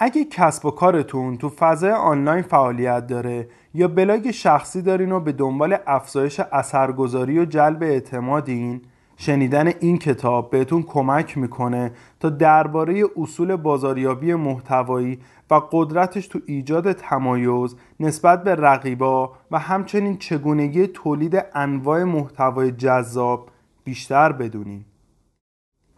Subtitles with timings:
[0.00, 5.32] اگه کسب و کارتون تو فضای آنلاین فعالیت داره یا بلاگ شخصی دارین و به
[5.32, 8.80] دنبال افزایش اثرگذاری و جلب اعتمادین
[9.16, 15.18] شنیدن این کتاب بهتون کمک می‌کنه تا درباره اصول بازاریابی محتوایی
[15.50, 23.50] و قدرتش تو ایجاد تمایز نسبت به رقیبا و همچنین چگونگی تولید انواع محتوای جذاب
[23.84, 24.84] بیشتر بدونین.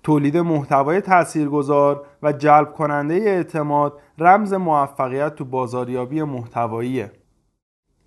[0.02, 7.12] تولید محتوای تاثیرگذار و جلب کننده اعتماد رمز موفقیت تو بازاریابی محتواییه.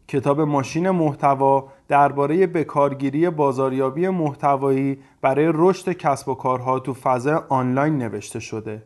[0.08, 7.98] کتاب ماشین محتوا درباره بکارگیری بازاریابی محتوایی برای رشد کسب و کارها تو فضای آنلاین
[7.98, 8.84] نوشته شده.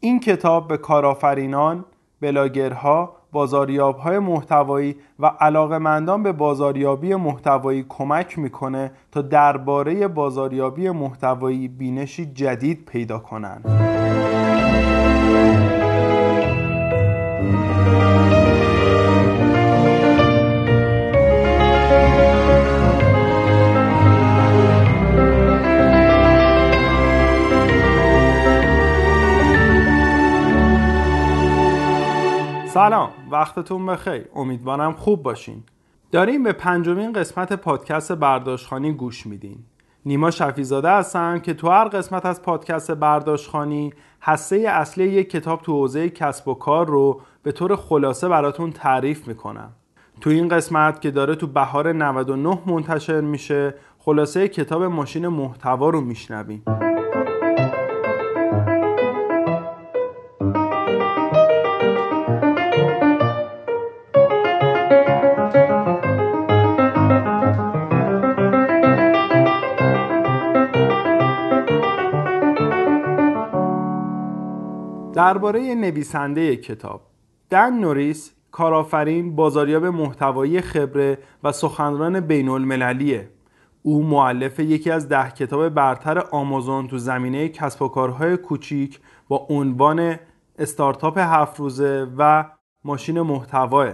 [0.00, 1.84] این کتاب به کارآفرینان،
[2.20, 12.26] بلاگرها، بازاریابهای محتوایی و علاقمندان به بازاریابی محتوایی کمک می‌کنه تا درباره بازاریابی محتوایی بینشی
[12.26, 13.64] جدید پیدا کنند.
[32.80, 34.24] سلام وقتتون بخیر.
[34.34, 35.62] امیدوارم خوب باشین.
[36.12, 39.58] داریم به پنجمین قسمت پادکست برداشتخانی گوش میدین.
[40.06, 43.92] نیما شفیزاده هستم که تو هر قسمت از پادکست برداشتخانی
[44.22, 49.28] هسته اصلی یک کتاب تو حوزه کسب و کار رو به طور خلاصه براتون تعریف
[49.28, 49.72] می‌کنم.
[50.20, 56.00] تو این قسمت که داره تو بهار 99 منتشر میشه خلاصه کتاب ماشین محتوا رو
[56.00, 56.62] میشنویم.
[75.30, 77.00] درباره نویسنده کتاب.
[77.50, 83.28] دن نوریس کارآفرین بازاریاب محتوایی خبره و سخنران بین المللیه
[83.82, 89.46] او معلف یکی از ده کتاب برتر آمازون تو زمینه کسب و کارهای کوچیک با
[89.50, 90.16] عنوان
[90.58, 92.44] استارتاپ هفت روزه و
[92.84, 93.92] ماشین محتواه.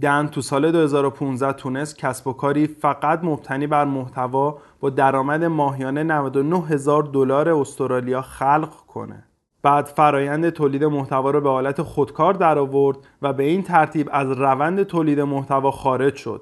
[0.00, 6.02] دن تو سال 2015 تونست کسب و کاری فقط مبتنی بر محتوا با درآمد ماهیانه
[6.02, 9.24] 99 هزار دلار استرالیا خلق کنه.
[9.64, 14.30] بعد فرایند تولید محتوا رو به حالت خودکار در آورد و به این ترتیب از
[14.30, 16.40] روند تولید محتوا خارج شد.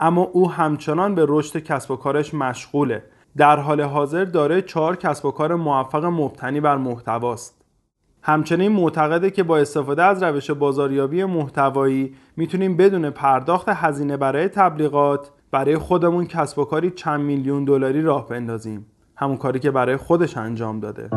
[0.00, 3.02] اما او همچنان به رشد کسب و کارش مشغوله.
[3.36, 7.64] در حال حاضر داره چهار کسب و کار موفق مبتنی بر محتواست.
[8.22, 15.30] همچنین معتقده که با استفاده از روش بازاریابی محتوایی می‌تونیم بدون پرداخت هزینه برای تبلیغات
[15.50, 18.86] برای خودمون کسب و کاری چند میلیون دلاری راه بندازیم.
[19.16, 21.10] همون کاری که برای خودش انجام داده.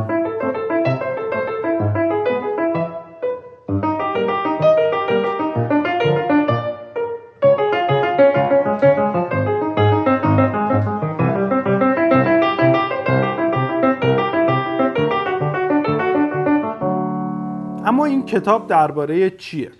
[18.28, 19.72] کتاب درباره چیه؟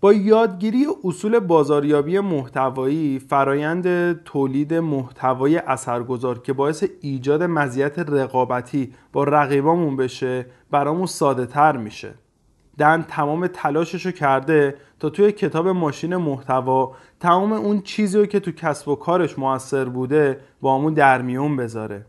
[0.00, 9.24] با یادگیری اصول بازاریابی محتوایی فرایند تولید محتوای اثرگذار که باعث ایجاد مزیت رقابتی با
[9.24, 12.14] رقیبامون بشه برامون ساده تر میشه
[12.78, 18.52] دن تمام تلاششو کرده تا توی کتاب ماشین محتوا تمام اون چیزی رو که تو
[18.52, 22.06] کسب و کارش موثر بوده با همون در میون بذاره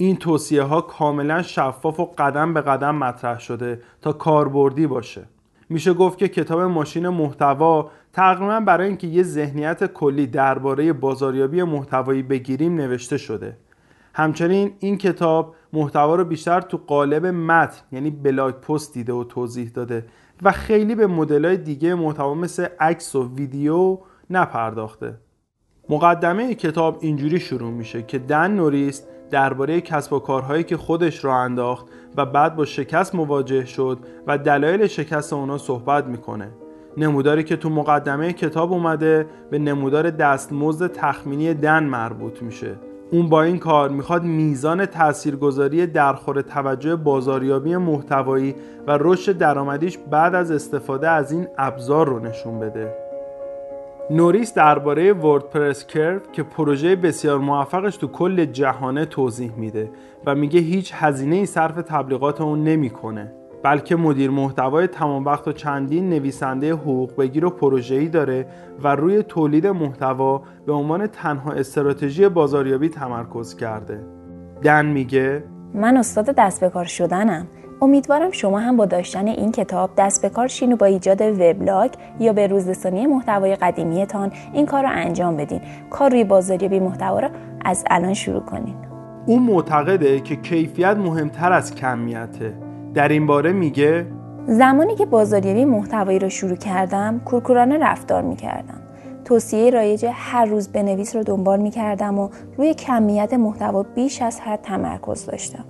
[0.00, 5.24] این توصیه ها کاملا شفاف و قدم به قدم مطرح شده تا کاربردی باشه.
[5.68, 12.22] میشه گفت که کتاب ماشین محتوا تقریبا برای اینکه یه ذهنیت کلی درباره بازاریابی محتوایی
[12.22, 13.56] بگیریم نوشته شده.
[14.14, 19.70] همچنین این کتاب محتوا رو بیشتر تو قالب متن یعنی بلاگ پست دیده و توضیح
[19.74, 20.06] داده
[20.42, 23.98] و خیلی به مدلای دیگه محتوا مثل عکس و ویدیو
[24.30, 25.14] نپرداخته.
[25.88, 31.34] مقدمه کتاب اینجوری شروع میشه که دن نوریست درباره کسب و کارهایی که خودش را
[31.34, 31.86] انداخت
[32.16, 36.48] و بعد با شکست مواجه شد و دلایل شکست اونا صحبت می‌کنه.
[36.96, 42.74] نموداری که تو مقدمه کتاب اومده به نمودار دستمزد تخمینی دن مربوط میشه.
[43.12, 48.54] اون با این کار می‌خواد میزان تاثیرگذاری درخور توجه بازاریابی محتوایی
[48.86, 53.09] و رشد درآمدیش بعد از استفاده از این ابزار رو نشون بده.
[54.12, 59.90] نوریس درباره وردپرس کرو که پروژه بسیار موفقش تو کل جهانه توضیح میده
[60.26, 65.52] و میگه هیچ هزینه ای صرف تبلیغات اون نمی‌کنه بلکه مدیر محتوای تمام وقت و
[65.52, 68.46] چندین نویسنده حقوق بگیر و پروژه‌ای داره
[68.82, 74.04] و روی تولید محتوا به عنوان تنها استراتژی بازاریابی تمرکز کرده.
[74.62, 77.46] دن میگه من استاد دست به کار شدنم
[77.82, 81.90] امیدوارم شما هم با داشتن این کتاب دست به کار شین و با ایجاد وبلاگ
[82.20, 85.60] یا به روزرسانی محتوای قدیمیتان این کار رو انجام بدین.
[85.90, 87.28] کار روی بازاریابی محتوا رو
[87.64, 88.74] از الان شروع کنین.
[89.26, 92.52] او معتقده که کیفیت مهمتر از کمیته.
[92.94, 94.06] در این باره میگه
[94.46, 98.80] زمانی که بازاریابی محتوایی رو شروع کردم کورکورانه رفتار می‌کردم.
[99.24, 104.60] توصیه رایج هر روز بنویس رو دنبال می‌کردم و روی کمیت محتوا بیش از حد
[104.62, 105.64] تمرکز داشتم.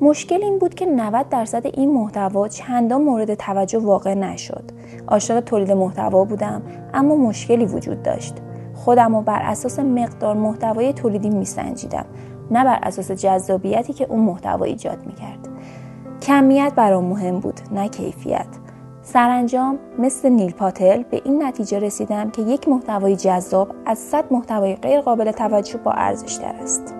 [0.00, 4.64] مشکل این بود که 90 درصد این محتوا چندان مورد توجه واقع نشد.
[5.08, 6.62] عاشق تولید محتوا بودم
[6.94, 8.34] اما مشکلی وجود داشت.
[8.74, 12.06] خودم رو بر اساس مقدار محتوای تولیدی میسنجیدم
[12.50, 15.48] نه بر اساس جذابیتی که اون محتوا ایجاد می‌کرد.
[16.22, 18.46] کمیت برام مهم بود نه کیفیت.
[19.02, 24.76] سرانجام مثل نیل پاتل به این نتیجه رسیدم که یک محتوای جذاب از صد محتوای
[24.76, 26.95] غیر قابل توجه با ارزش است.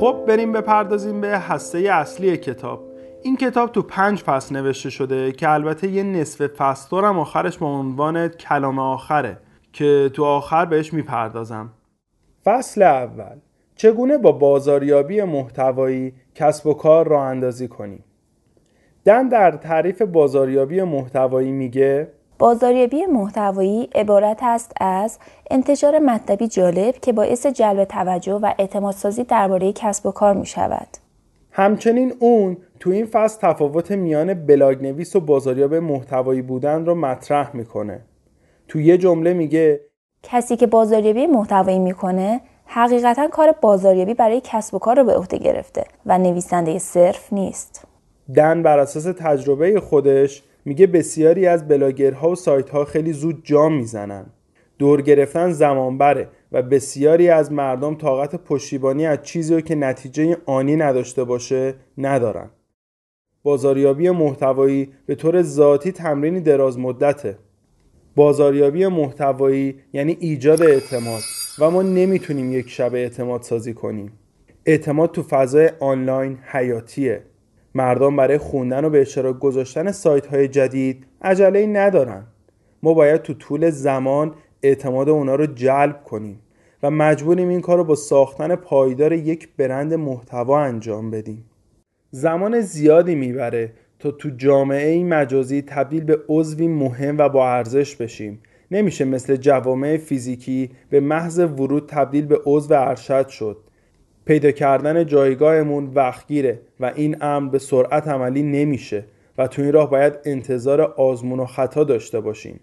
[0.00, 2.84] خب بریم بپردازیم به هسته اصلی کتاب.
[3.22, 7.66] این کتاب تو پنج فصل نوشته شده که البته یه نصف فصل هم آخرش با
[7.66, 9.36] عنوان کلام آخره
[9.72, 11.72] که تو آخر بهش می‌پردازم.
[12.44, 13.36] فصل اول.
[13.76, 18.04] چگونه با بازاریابی محتوایی کسب و کار را اندازی کنیم؟
[19.04, 22.08] دن در تعریف بازاریابی محتوایی میگه
[22.40, 25.18] بازاریابی محتوایی عبارت است از
[25.50, 30.88] انتشار مطلبی جالب که باعث جلب توجه و اعتمادسازی درباره کسب و کار می شود.
[31.50, 37.56] همچنین اون تو این فصل تفاوت میان بلاگ نویس و بازاریاب محتوایی بودن رو مطرح
[37.56, 38.00] می‌کنه.
[38.68, 39.80] تو یه جمله میگه
[40.22, 45.38] کسی که بازاریابی محتوایی می‌کنه حقیقتا کار بازاریابی برای کسب و کار رو به عهده
[45.38, 47.84] گرفته و نویسنده صرف نیست.
[48.34, 53.76] دن بر اساس تجربه خودش میگه بسیاری از بلاگرها و سایت ها خیلی زود جا
[53.76, 54.26] می‌زنن.
[54.78, 60.36] دور گرفتن زمان بره و بسیاری از مردم طاقت پشتیبانی از چیزی رو که نتیجه
[60.46, 62.50] آنی نداشته باشه ندارن.
[63.42, 67.38] بازاریابی محتوایی به طور ذاتی تمرینی دراز مدته.
[68.16, 71.22] بازاریابی محتوایی یعنی ایجاد اعتماد
[71.58, 74.12] و ما نمی‌تونیم یک شب اعتماد سازی کنیم.
[74.66, 77.22] اعتماد تو فضای آنلاین حیاتیه.
[77.74, 82.26] مردم برای خوندن و به اشتراک گذاشتن سایت های جدید عجله ندارن.
[82.82, 86.38] ما باید تو طول زمان اعتماد اونا رو جلب کنیم
[86.82, 91.44] و مجبوریم این کار رو با ساختن پایدار یک برند محتوا انجام بدیم.
[92.10, 98.40] زمان زیادی می‌بره تا تو جامعه مجازی تبدیل به عضوی مهم و با ارزش بشیم.
[98.70, 103.56] نمیشه مثل جوامع فیزیکی به محض ورود تبدیل به عضو ارشد شد.
[104.24, 109.04] پیدا کردن جایگاهمون وقتگیره و این امر به سرعت عملی نمیشه
[109.38, 112.60] و تو این راه باید انتظار آزمون و خطا داشته باشیم.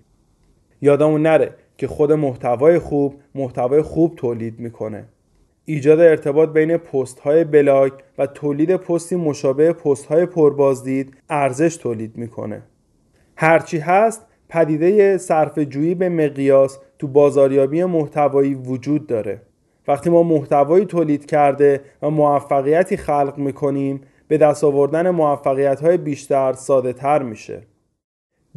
[0.82, 5.06] یادمون نره که خود محتوای خوب محتوای خوب تولید می‌کنه.
[5.66, 12.18] ایجاد ارتباط بین پست های بلاگ و تولید پستی مشابه پست های پربازدید ارزش تولید
[12.18, 12.62] می‌کنه.
[13.36, 19.42] هرچی هست پدیده صرف جویی به مقیاس تو بازاریابی محتوایی وجود داره.
[19.88, 26.54] وقتی ما محتوایی تولید کرده و موفقیتی خلق می‌کنیم به دست آوردن موفقیت های بیشتر
[26.54, 27.62] ساده تر میشه.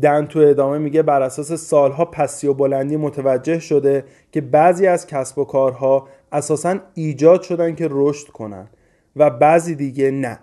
[0.03, 5.07] دن تو ادامه میگه بر اساس سالها پسی و بلندی متوجه شده که بعضی از
[5.07, 8.69] کسب و کارها اساسا ایجاد شدن که رشد کنن
[9.17, 10.39] و بعضی دیگه نه.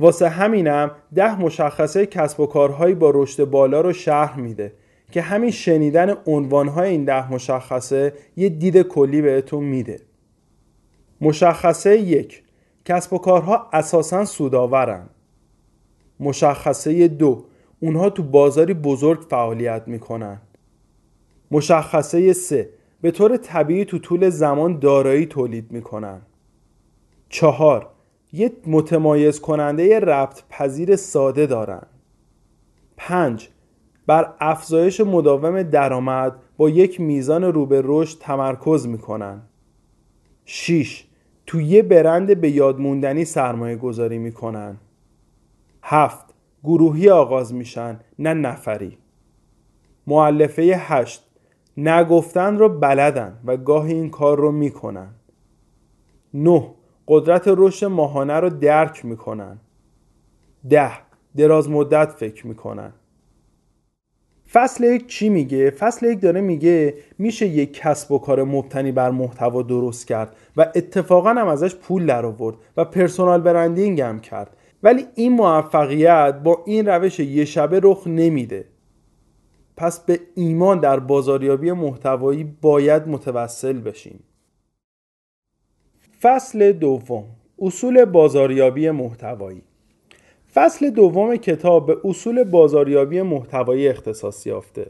[0.00, 4.72] واسه همینم ده مشخصه کسب و کارهایی با رشد بالا رو شرح میده
[5.12, 10.00] که همین شنیدن عنوانهای این ده مشخصه یه دید کلی بهتون میده.
[11.20, 12.42] مشخصه یک.
[12.84, 15.08] کسب و کارها اساسا سودآورن.
[16.20, 17.44] مشخصه دو.
[17.80, 20.40] اونها تو بازاری بزرگ فعالیت می‌کنن.
[21.50, 22.70] مشخصه سه.
[23.00, 26.22] به طور طبیعی تو طول زمان دارایی تولید می‌کنن.
[27.28, 27.90] چهار.
[28.32, 31.82] یک متمایز کننده ربط پذیر ساده دارن.
[32.96, 33.48] پنج.
[34.06, 39.42] بر افزایش مداوم درآمد با یک میزان رو به رشد تمرکز می‌کنن.
[40.44, 41.04] 6
[41.50, 44.76] تو یه برند به یادموندنی سرمایه گذاری می‌کنن.
[45.82, 48.98] هفت گروهی آغاز میشن نه نفری.
[50.06, 51.30] معلفه هشت
[51.76, 55.08] نگفتن رو بلدن و گاهی این کار رو می‌کنن.
[56.34, 56.74] نه
[57.08, 59.58] قدرت رشد ماهانه رو درک می‌کنن.
[60.70, 60.92] ده
[61.36, 62.92] دراز مدت فکر می‌کنن.
[64.52, 69.10] فصل یک چی میگه؟ فصل یک داره میگه میشه یک کسب و کار مبتنی بر
[69.10, 74.56] محتوا درست کرد و اتفاقا هم ازش پول در آورد و پرسونال برندینگ هم کرد.
[74.82, 78.64] ولی این موفقیت با این روش یه شبه رخ نمیده.
[79.76, 84.20] پس به ایمان در بازاریابی محتوایی باید متوسل بشیم.
[86.20, 87.24] فصل دوم.
[87.58, 89.62] اصول بازاریابی محتوایی.
[90.54, 94.86] فصل دوم کتاب به اصول بازاریابی محتوایی اختصاص یافته.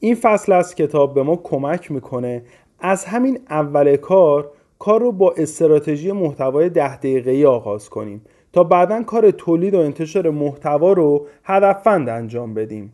[0.00, 2.42] این فصل از کتاب به ما کمک می‌کنه
[2.80, 9.02] از همین اول کار کار رو با استراتژی محتوای ده دقیقه‌ای آغاز کنیم تا بعدا
[9.02, 12.92] کار تولید و انتشار محتوا رو هدفمند انجام بدیم.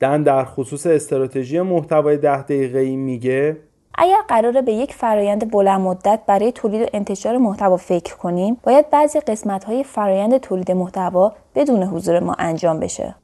[0.00, 3.56] دن در خصوص استراتژی محتوای ده دقیقه‌ای میگه
[3.94, 8.90] اگر قراره به یک فرایند بلند مدت برای تولید و انتشار محتوا فکر کنیم باید
[8.90, 13.14] بعضی قسمت های فرایند تولید محتوا بدون حضور ما انجام بشه.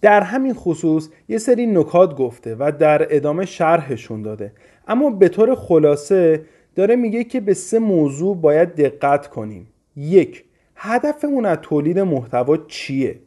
[0.00, 4.52] در همین خصوص یه سری نکات گفته و در ادامه شرحشون داده.
[4.88, 9.68] اما به طور خلاصه داره میگه که به سه موضوع باید دقت کنیم.
[9.96, 10.44] یک
[10.76, 13.18] هدفمون از تولید محتوا چیه؟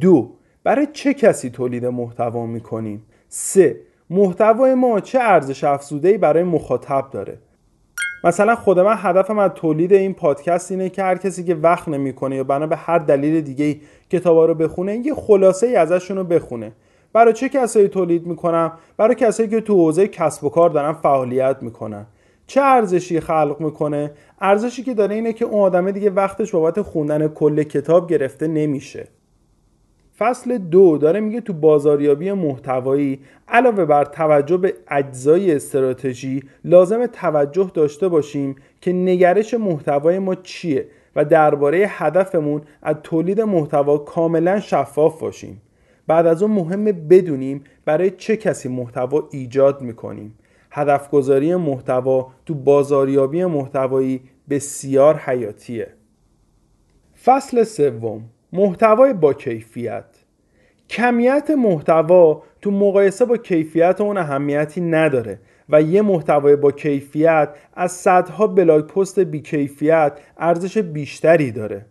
[0.00, 0.30] دو
[0.64, 7.38] برای چه کسی تولید محتوا می‌کنیم؟ سه محتوای ما چه ارزش افزوده برای مخاطب داره؟
[8.24, 12.36] مثلا خود من هدفم از تولید این پادکست اینه که هر کسی که وقت نمی‌کنه
[12.36, 16.72] یا بنا به هر دلیل دیگه کتابا رو بخونه یه خلاصه ای ازشون رو بخونه.
[17.12, 21.56] برای چه کسایی تولید می‌کنم؟ برای کسایی که تو حوزه کسب و کار دارن فعالیت
[21.60, 22.06] می‌کنن.
[22.46, 24.10] چه ارزشی خلق می‌کنه؟
[24.40, 29.08] ارزشی که داره اینه که اون آدمه دیگه وقتش بابت خوندن کل کتاب گرفته نمیشه.
[30.18, 37.70] فصل دو داره میگه تو بازاریابی محتوایی علاوه بر توجه به اجزای استراتژی لازم توجه
[37.74, 45.20] داشته باشیم که نگرش محتوای ما چیه و درباره هدفمون از تولید محتوا کاملا شفاف
[45.20, 45.62] باشیم.
[46.06, 50.34] بعد از اون مهمه بدونیم برای چه کسی محتوا ایجاد می‌کنیم.
[50.70, 54.20] هدفگذاری محتوا تو بازاریابی محتوایی
[54.50, 55.88] بسیار حیاتیه.
[57.24, 58.24] فصل سوم.
[58.52, 60.04] محتوای با کیفیت.
[60.90, 67.92] کمیت محتوا تو مقایسه با کیفیت اون اهمیتی نداره و یه محتوای با کیفیت از
[67.92, 71.86] صدها بلاگ پست بی کیفیت ارزش بیشتری داره.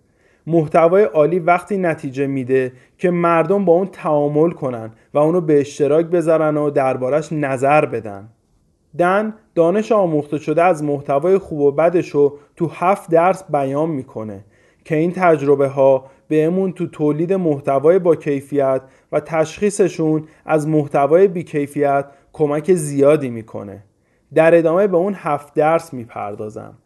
[0.47, 6.05] محتوای عالی وقتی نتیجه میده که مردم با اون تعامل کنن و اونو به اشتراک
[6.05, 8.29] بذارن و دربارش نظر بدن.
[8.97, 14.43] دن دانش آموخته شده از محتوای خوب و بدش رو تو هفت درس بیان می‌کنه
[14.85, 18.81] که این تجربه ها بهمون تو تولید محتوای با کیفیت
[19.11, 23.83] و تشخیصشون از محتوای بیکیفیت کمک زیادی می‌کنه.
[24.33, 26.77] در ادامه به اون هفت درس می‌پردازم.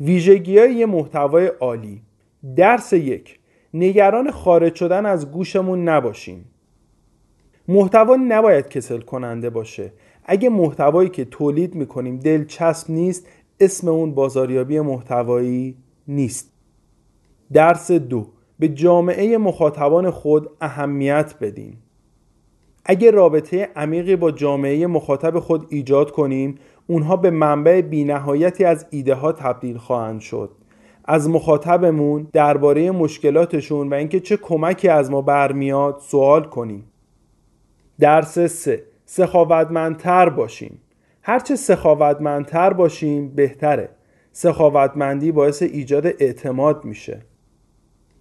[0.00, 2.02] ویژگی های یه محتوای عالی.
[2.56, 3.38] درس یک
[3.74, 6.44] نگران خارج شدن از گوشمون نباشیم.
[7.68, 9.92] محتوا نباید کسل کننده باشه.
[10.24, 13.26] اگه محتوایی که تولید می‌کنیم دلچسب نیست
[13.60, 15.76] اسم اون بازاریابی محتوایی
[16.08, 16.52] نیست.
[17.52, 18.26] درس دو
[18.58, 21.82] به جامعه مخاطبان خود اهمیت بدیم
[22.88, 29.14] اگر رابطه عمیقی با جامعه مخاطب خود ایجاد کنیم اونها به منبع بینهایتی از ایده
[29.14, 30.50] ها تبدیل خواهند شد.
[31.04, 36.84] از مخاطبمون درباره مشکلاتشون و اینکه چه کمکی از ما برمیاد سوال کنیم.
[38.00, 38.82] درس سه.
[39.04, 40.80] سخاوتمندتر باشیم.
[41.22, 43.88] هرچه سخاوتمندتر باشیم بهتره.
[44.32, 47.22] سخاوتمندی باعث ایجاد اعتماد میشه.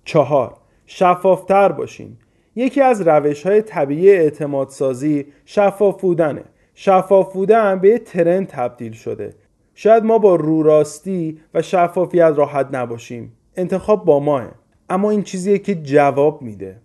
[0.06, 2.20] چهار شفافتر باشیم.
[2.56, 6.44] یکی از روش های طبیعی اعتماد سازی شفاف بودنه.
[6.74, 9.34] شفاف بودن به یه ترند تبدیل شده.
[9.76, 13.32] شاید ما با رو راستی و شفافیت راحت نباشیم.
[13.56, 14.52] انتخاب با ماه.
[14.90, 16.78] اما این چیزیه که جواب میده.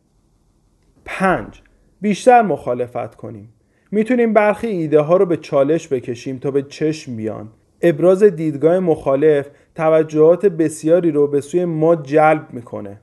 [1.04, 1.62] پنج
[2.00, 3.52] بیشتر مخالفت کنیم.
[3.90, 7.48] می‌تونیم برخی ایده ها رو به چالش بکشیم تا به چشم بیان.
[7.82, 13.00] ابراز دیدگاه مخالف توجهات بسیاری رو به سوی ما جلب می‌کنه.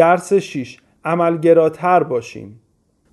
[0.00, 2.60] درس 6 عملگراتر باشیم.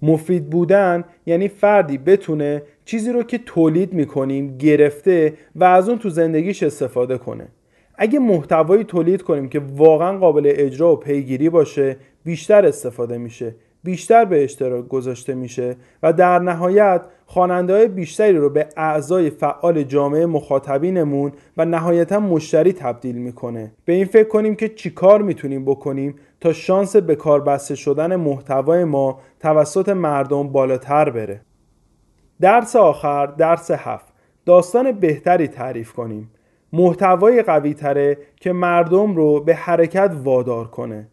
[0.02, 6.10] مفید بودن یعنی فردی بتونه چیزی رو که تولید می‌کنیم گرفته و از اون تو
[6.10, 7.48] زندگیش استفاده کنه.
[7.96, 14.26] اگه محتوایی تولید کنیم که واقعا قابل اجرا و پیگیری باشه بیشتر استفاده میشه بیشتر
[14.26, 20.26] به اشتراک گذاشته میشه و در نهایت خواننده های بیشتری رو به اعضای فعال جامعه
[20.26, 23.72] مخاطبینمون و نهایتا مشتری تبدیل می‌کنه.
[23.86, 28.84] به این فکر کنیم که چیکار می‌تونیم بکنیم تا شانس به کار بسته شدن محتوای
[28.84, 31.42] ما توسط مردم بالاتر بره.
[32.42, 34.14] درس آخر درس هفت.
[34.46, 36.32] داستان بهتری تعریف کنیم.
[36.74, 41.08] محتوای قوی تره که مردم رو به حرکت وادار کنه.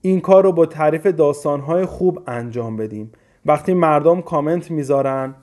[0.00, 3.12] این کار رو با تعریف داستانهای خوب انجام بدیم.
[3.46, 5.34] وقتی مردم کامنت می‌ذارن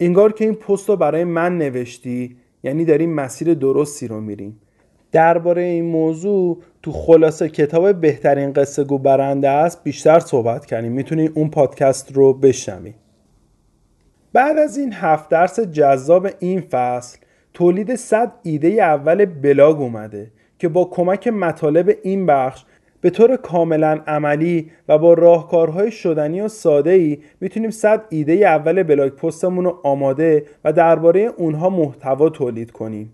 [0.00, 4.60] انگار که این پست رو برای من نوشتی یعنی داریم مسیر درستی رو میریم.
[5.16, 11.32] درباره این موضوع تو خلاصه کتاب بهترین قصه گو برنده است بیشتر صحبت کنیم می‌تونید
[11.34, 12.94] اون پادکست رو بشنوید.
[14.32, 17.18] بعد از این هفت درس جذاب این فصل
[17.54, 22.64] تولید 100 ایده اول بلاگ اومده که با کمک مطالب این بخش
[23.00, 28.82] به طور کاملا عملی و با راهکارهای شدنی و ساده ای می‌تونیم 100 ایده اول
[28.82, 33.12] blog post مون رو آماده و درباره اونها محتوا تولید کنیم.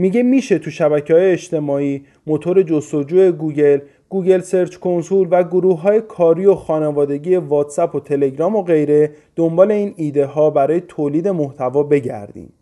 [0.00, 3.78] میگه میشه تو شبکه های اجتماعی موتور جستجوی گوگل
[4.08, 9.70] Google Search Console و گروه های کاری و خانوادگی واتساپ و تلگرام و غیره دنبال
[9.70, 12.52] این ایده ها برای تولید محتوا بگردیم.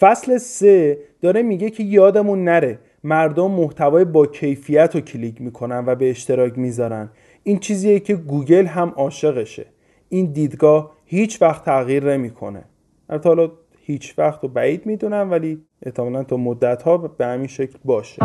[0.00, 5.94] فصل سه داره میگه که یادمون نره مردم محتوای با کیفیت رو کلیک می‌کنن و
[5.94, 7.10] به اشتراک می‌ذارن.
[7.42, 9.66] این چیزیه که گوگل هم عاشقشه.
[10.08, 12.64] این دیدگاه هیچ وقت تغییر نمی‌کنه.
[13.08, 13.50] البته حالا
[13.86, 18.22] هیچ وقت رو بعید می‌دونم ولی احتمالا تا مدت ها به همین شکل باشه.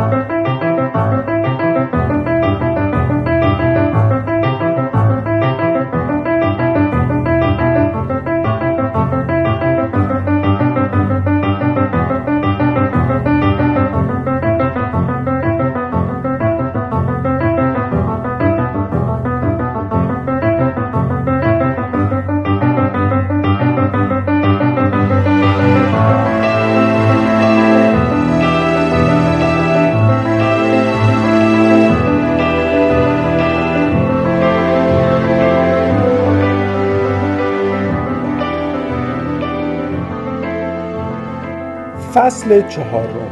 [42.30, 43.32] فصل چهارم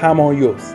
[0.00, 0.74] تمایز.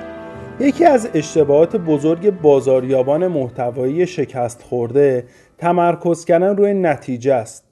[0.60, 5.26] یکی از اشتباهات بزرگ بازاریابان محتوایی شکست خورده
[5.58, 7.66] تمرکز کردن روی نتیجه است.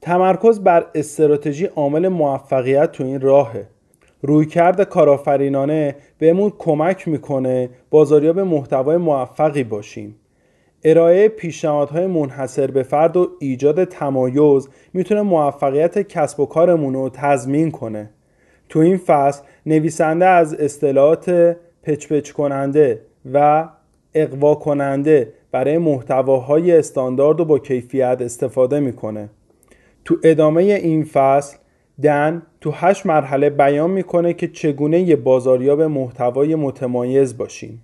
[0.00, 3.68] تمرکز بر استراتژی عامل موفقیت تو این راهه.
[4.22, 10.16] رویکرد کارآفرینانه بهمون کمک می‌کنه بازاریاب محتوای موفقی باشیم.
[10.84, 17.70] ارائه پیشنهادهای منحصر به فرد و ایجاد تمایز می‌تونه موفقیت کسب و کارمون رو تضمین
[17.70, 18.10] کنه.
[18.70, 23.00] تو این فصل نویسنده از اصطلاحات پچ کننده
[23.32, 23.68] و
[24.14, 29.28] اقوا کننده برای محتواهای استاندارد و با کیفیت استفاده می‌کنه.
[30.04, 31.56] تو ادامه این فصل
[32.02, 37.82] دن تو هشت مرحله بیان می‌کنه که چگونه یه بازاریاب محتوای متمایز باشیم.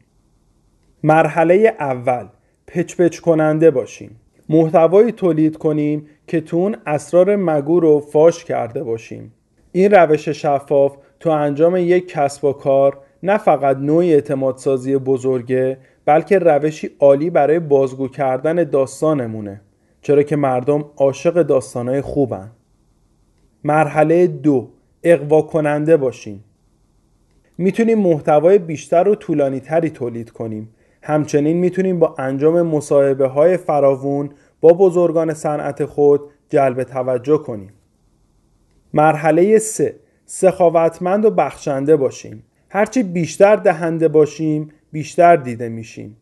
[1.02, 2.26] مرحله اول
[2.66, 4.20] پچ پچ کننده باشیم.
[4.48, 9.32] محتوایی تولید کنیم که تو اون اسرار مگو رو فاش کرده باشیم.
[9.72, 16.38] این روش شفاف تو انجام یک کسب و کار نه فقط نوعی اعتمادسازی بزرگه بلکه
[16.38, 19.60] روشی عالی برای بازگو کردن داستانمونه.
[20.02, 22.50] چرا که مردم عاشق داستانهای خوبن.
[23.64, 24.68] مرحله دو
[25.02, 26.44] اقوا کننده باشیم.
[27.58, 30.68] می‌تونیم محتوای بیشتر و طولانی تری تولید کنیم.
[31.02, 37.72] همچنین می‌تونیم با انجام مصاحبه های فراوون با بزرگان صنعت خود جلب توجه کنیم.
[38.96, 39.96] مرحله سه.
[40.26, 42.42] سخاوتمند و بخشنده باشیم.
[42.68, 46.16] هرچی بیشتر دهنده باشیم بیشتر دیده میشیم.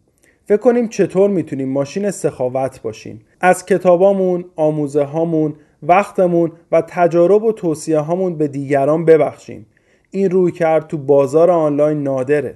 [0.44, 3.20] فکر کنیم چطور می‌تونیم ماشین سخاوت باشیم.
[3.40, 9.66] از کتابامون، آموزه هامون، وقتمون و تجارب و توصیه هامون به دیگران ببخشیم.
[10.10, 12.54] این روی کرد تو بازار آنلاین نادره.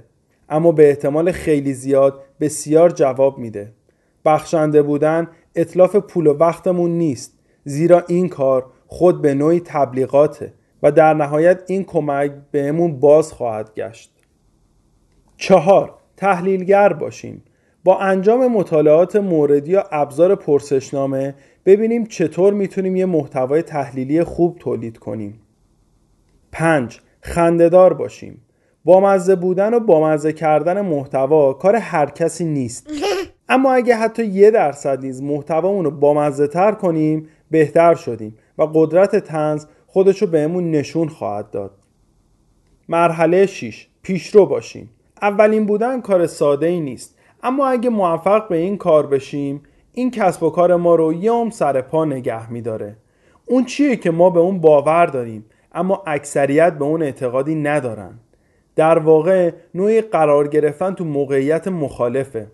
[0.49, 3.73] اما به احتمال خیلی زیاد بسیار جواب میده.
[4.25, 7.39] بخشنده بودن اطلاف پول و وقتمون نیست.
[7.65, 13.75] زیرا این کار خود به نوعی تبلیغاته و در نهایت این کمک بهمون باز خواهد
[13.75, 14.13] گشت.
[15.37, 17.43] چهار تحلیلگر باشیم.
[17.85, 21.35] با انجام مطالعات موردی یا ابزار پرسشنامه
[21.67, 25.41] ببینیم چطور می‌تونیم یه محتوای تحلیلی خوب تولید کنیم.
[26.53, 28.41] پنج خندهدار باشیم.
[28.85, 32.87] بامزه بودن و بامزه کردن محتوا کار هر کسی نیست.
[33.49, 38.37] اما اگه حتی یه درصد نیز محتوامون رو بامزه تر کنیم بهتر شدیم.
[38.59, 41.71] و قدرت تنز خودشو بهمون نشون خواهد داد.
[42.89, 44.91] مرحله 6 پیشرو باشیم.
[45.23, 47.19] اولین بودن کار ساده ای نیست.
[47.43, 51.51] اما اگه موفق به این کار بشیم این کسب و کار ما رو یه عمر
[51.51, 52.97] سر پا نگه میداره.
[53.47, 58.19] اون چیه که ما به اون باور داریم اما اکثریت به اون اعتقادی ندارن.
[58.77, 62.51] در واقع نوعی قرار گرفتن تو موقعیت مخالفه.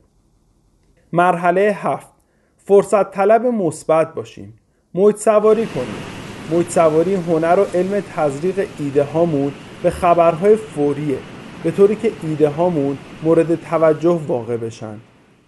[1.13, 2.13] مرحله هفت.
[2.57, 4.55] فرصت طلب مثبت باشیم.
[4.97, 6.05] محیط سواری کنیم.
[6.51, 9.53] محیط سواری هنر و علم تزریق ایده هامون
[9.83, 11.19] به خبرهای فوریه
[11.65, 14.97] به طوری که ایده هامون مورد توجه واقع بشن.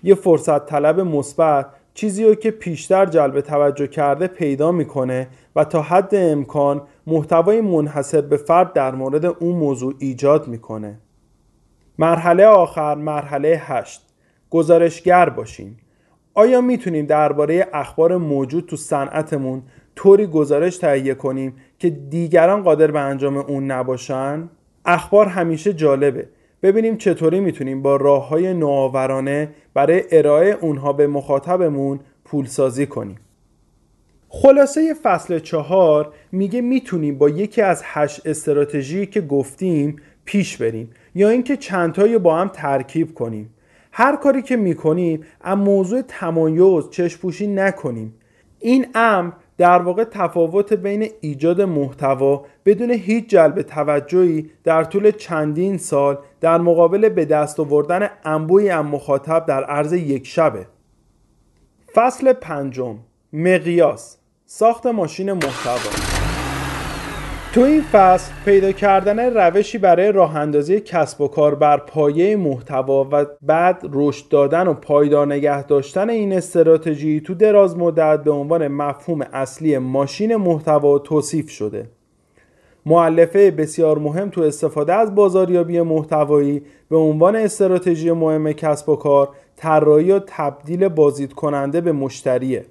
[0.02, 5.82] یه فرصت طلب مثبت چیزی رو که پیشتر جلب توجه کرده پیدا می‌کنه و تا
[5.82, 10.98] حد امکان محتوای منحصر به فرد در مورد اون موضوع ایجاد می‌کنه.
[11.98, 14.02] مرحله آخر مرحله هشت.
[14.50, 15.78] گزارشگر باشیم.
[16.38, 19.62] آیا می‌تونیم درباره اخبار موجود تو صنعتمون
[19.94, 24.48] طوری گزارش تهیه کنیم که دیگران قادر به انجام اون نباشن؟
[24.84, 26.28] اخبار همیشه جالبه.
[26.62, 33.16] ببینیم چطوری می‌تونیم با راه های نوآورانه برای ارائه اونها به مخاطبمون پولسازی کنیم.
[34.28, 41.28] خلاصه فصل چهار میگه می‌تونیم با یکی از هشت استراتژی که گفتیم پیش بریم یا
[41.28, 43.50] اینکه چندتایی با هم ترکیب کنیم.
[43.98, 48.14] هر کاری که می‌کنیم اما موضوع تمایز چشپوشی نکنیم.
[48.60, 55.78] این امر در واقع تفاوت بین ایجاد محتوا بدون هیچ جلب توجهی در طول چندین
[55.78, 60.66] سال در مقابل به دست آوردن انبوی ام مخاطب در عرض یک شبه.
[61.94, 62.98] فصل پنجم.
[63.32, 64.18] مقیاس.
[64.46, 66.05] ساخت ماشین محتوا.
[67.56, 73.08] تو این فصل پیدا کردن روشی برای راه اندازی کسب و کار بر پایه محتوا
[73.12, 78.68] و بعد رشد دادن و پایدار نگه داشتن این استراتژی تو دراز مدت به عنوان
[78.68, 81.88] مفهوم اصلی ماشین محتوا توصیف شده.
[82.86, 89.28] معلفه بسیار مهم تو استفاده از بازاریابی محتوایی به عنوان استراتژی مهم کسب و کار
[89.56, 92.66] طراحی و تبدیل بازدید کننده به مشتریه.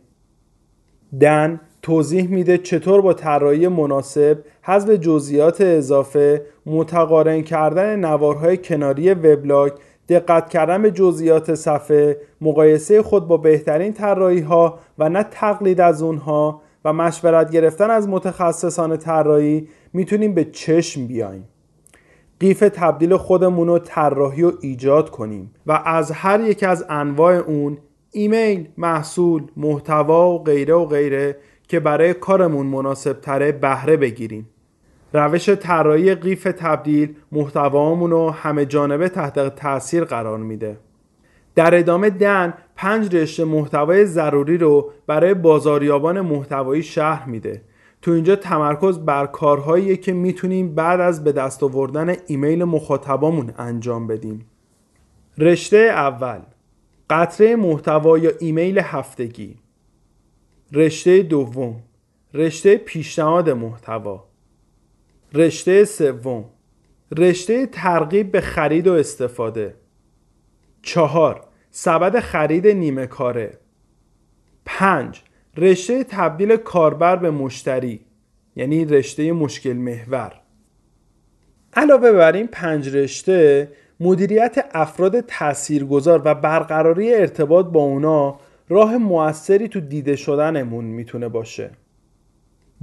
[1.22, 9.72] دن توضیح میده چطور با طراحی مناسب حذف جزئیات اضافه متقارن کردن نوارهای کناری وبلاگ
[10.10, 16.02] دقت کردن به جزئیات صفحه مقایسه خود با بهترین طراحی ها و نه تقلید از
[16.02, 19.68] اونها و مشورت گرفتن از متخصصان طراحی.
[19.94, 21.48] می‌تونیم به چشم بیایم.
[22.40, 27.78] قیف تبدیل خودمون رو طراحی و ایجاد کنیم و از هر یک از انواع اون
[28.12, 31.36] ایمیل، محصول، محتوا و غیره و غیره
[31.68, 34.50] که برای کارمون مناسب تره بهره بگیریم.
[35.14, 40.78] روش طراحی قیف تبدیل محتوامون رو همه جانبه تحت تاثیر قرار میده.
[41.56, 47.62] در ادامه دن پنج رشته محتوای ضروری رو برای بازاریابان محتوایی شهر میده.
[48.02, 54.08] تو اینجا تمرکز بر کارهایی که می‌تونیم بعد از به دست آوردن ایمیل مخاطبامون انجام
[54.08, 54.46] بدیم.
[55.38, 56.40] رشته اول
[57.10, 59.56] قطره محتوا یا ایمیل هفتگی.
[60.72, 61.84] رشته دوم.
[62.34, 64.24] رشته پیشنهاد محتوا.
[65.34, 66.46] رشته سوم.
[67.18, 69.76] رشته ترغیب به خرید و استفاده.
[70.82, 71.48] چهار.
[71.72, 73.60] سبد خرید نیمه کاره.
[74.66, 75.22] پنج.
[75.58, 78.06] رشته تبدیل کاربر به مشتری
[78.56, 80.42] یعنی رشته مشکل محور.
[81.74, 89.68] علاوه بر این پنج رشته مدیریت افراد تاثیرگذار و برقراری ارتباط با اونا راه موثری
[89.68, 91.72] تو دیده شدنمون می‌تونه باشه.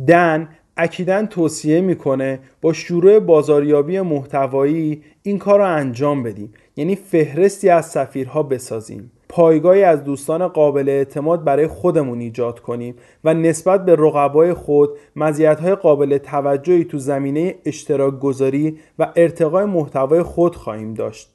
[0.06, 6.52] دن اکیدن توصیه می‌کنه با شروع بازاریابی محتوایی این کار رو انجام بدیم.
[6.76, 9.12] یعنی فهرستی از سفیرها بسازیم.
[9.28, 15.74] پایگاهی از دوستان قابل اعتماد برای خودمون ایجاد کنیم و نسبت به رقبای خود مزیت‌های
[15.74, 21.30] قابل توجهی تو زمینه اشتراک گذاری و ارتقای محتوای خود خواهیم داشت.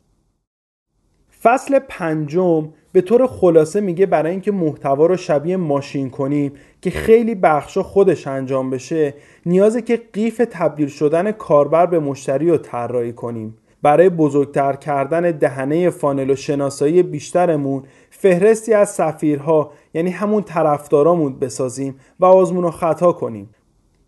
[1.44, 7.36] فصل پنجم به طور خلاصه میگه برای اینکه محتوا رو شبیه ماشین کنیم که خیلی
[7.36, 9.14] بخشا خودش انجام بشه
[9.46, 13.58] نیازه که قیف تبدیل شدن کاربر به مشتری رو طراحی کنیم.
[13.82, 21.96] برای بزرگتر کردن دهنه فانل و شناسایی بیشترمون فهرستی از سفیرها یعنی همون طرفدارامون بسازیم
[22.20, 23.50] و آزمون و خطا کنیم.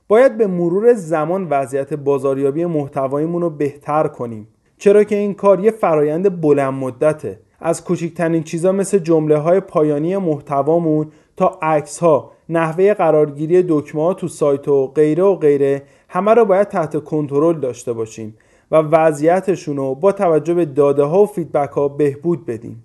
[0.08, 4.48] باید به مرور زمان وضعیت بازاریابی محتواییمون رو بهتر کنیم.
[4.80, 7.40] چرا که این کار یه فرایند بلند مدته.
[7.60, 14.14] از کوچکترین چیزا مثل جمله های پایانی محتوامون تا عکس ها نحوه قرارگیری دکمه ها
[14.14, 18.38] تو سایت و غیره و غیره همه رو باید تحت کنترل داشته باشیم
[18.72, 22.84] و وضعیتشون رو با توجه به داده ها و فیدبک ها بهبود بدیم.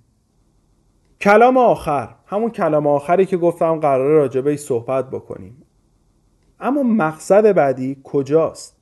[1.20, 2.14] کلام آخر.
[2.26, 5.62] همون کلام آخری که گفتم قراره راجبه صحبت بکنیم.
[6.60, 8.73] اما مقصد بعدی کجاست؟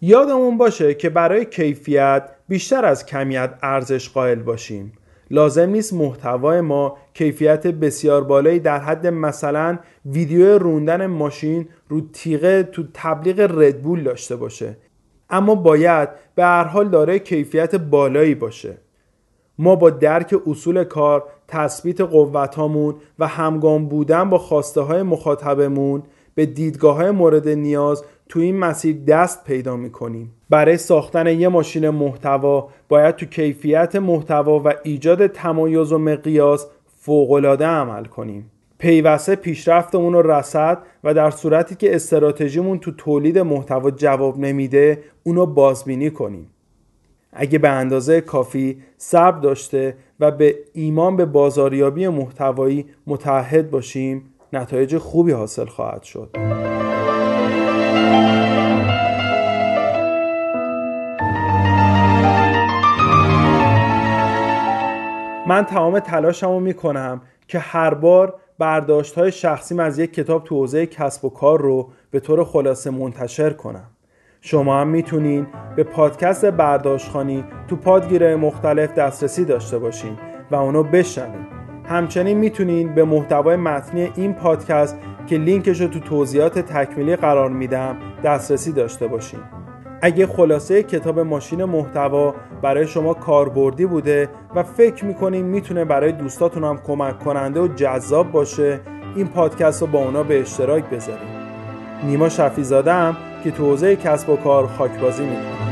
[0.00, 4.92] یادمون باشه که برای کیفیت بیشتر از کمیت ارزش قائل باشیم.
[5.30, 12.62] لازم نیست محتوای ما کیفیت بسیار بالایی در حد مثلا ویدیو روندن ماشین رو تیغه
[12.62, 14.76] تو تبلیغ ردبول داشته باشه.
[15.30, 18.78] اما باید به هر حال داره کیفیت بالایی باشه.
[19.58, 26.02] ما با درک اصول کار تثبیت قوتامون و همگام بودن با خواسته های مخاطبمون
[26.36, 30.32] به دیدگاه های مورد نیاز تو این مسیر دست پیدا می‌کنیم.
[30.50, 37.66] برای ساختن یه ماشین محتوا باید تو کیفیت محتوا و ایجاد تمایز و مقیاس فوقالعاده
[37.66, 38.50] عمل کنیم.
[38.78, 45.46] پیوسته پیشرفتمون رو رسد و در صورتی که استراتژیمون تو تولید محتوا جواب نمیده اونو
[45.46, 46.50] بازبینی کنیم.
[47.32, 54.98] اگه به اندازه کافی صبر داشته و به ایمان به بازاریابی محتوایی متحد باشیم نتایج
[54.98, 56.36] خوبی حاصل خواهد شد.
[65.46, 70.86] من تمام تلاشمو می‌کنم که هر بار برداشت های شخصیم از یک کتاب تو حوزه
[70.86, 73.90] کسب و کار رو به طور خلاصه منتشر کنم
[74.40, 80.18] شما هم می‌تونین به پادکست برداشتخانی تو پادگیره مختلف دسترسی داشته باشین
[80.50, 81.55] و اونو بشنوین
[81.88, 84.96] همچنین می‌تونین به محتوای متنی این پادکست
[85.26, 89.40] که لینکش رو تو توضیحات تکمیلی قرار میدم دسترسی داشته باشین.
[90.02, 96.64] اگه خلاصه کتاب ماشین محتوا برای شما کاربردی بوده و فکر می‌کنین می‌تونه برای دوستاتون
[96.64, 98.80] هم کمک کننده و جذاب باشه
[99.16, 101.36] این پادکست رو با اونا به اشتراک بذارید
[102.04, 105.65] نیما شفیزاده که تو حوزه کسب و کار خاکبازی می‌کنه.